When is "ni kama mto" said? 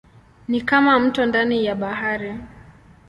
0.47-1.25